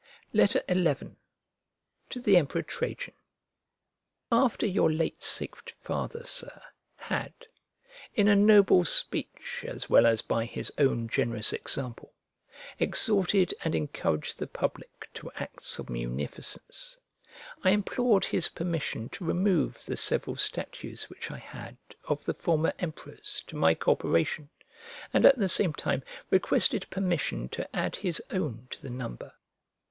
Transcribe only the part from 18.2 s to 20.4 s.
his permission to remove the several